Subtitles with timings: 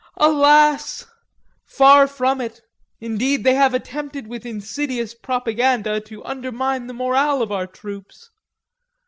[0.17, 1.05] Alas!
[1.63, 2.59] Far from it.
[2.99, 8.31] Indeed, they have attempted with insidious propaganda to undermine the morale of our troops...."